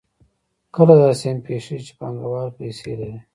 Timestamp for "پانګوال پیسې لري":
1.99-3.19